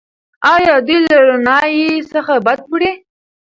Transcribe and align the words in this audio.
ایا 0.53 0.75
دوی 0.85 0.99
له 1.07 1.15
رڼایي 1.27 1.89
څخه 2.13 2.33
بدې 2.45 2.63
راځي؟ 2.67 2.91